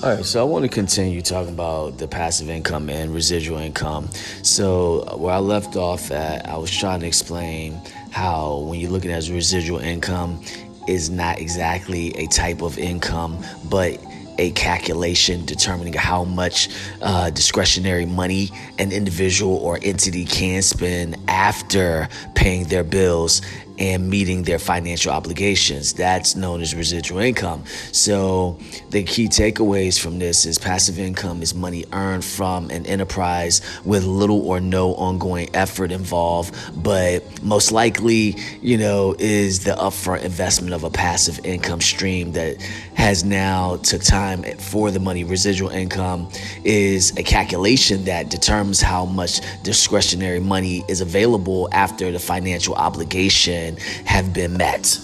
[0.00, 4.08] All right, so I want to continue talking about the passive income and residual income.
[4.44, 7.80] So, where I left off at, I was trying to explain
[8.12, 10.40] how when you're looking at residual income,
[10.86, 14.00] is not exactly a type of income, but
[14.38, 16.68] a calculation determining how much
[17.02, 23.42] uh, discretionary money an individual or entity can spend after paying their bills
[23.78, 25.92] and meeting their financial obligations.
[25.92, 27.64] That's known as residual income.
[27.92, 28.58] So,
[28.90, 34.04] the key takeaways from this is passive income is money earned from an enterprise with
[34.04, 40.74] little or no ongoing effort involved, but most likely, you know, is the upfront investment
[40.74, 42.60] of a passive income stream that
[42.94, 44.27] has now took time
[44.58, 45.24] for the money.
[45.24, 46.28] Residual income
[46.64, 53.76] is a calculation that determines how much discretionary money is available after the financial obligation
[54.04, 54.98] have been met.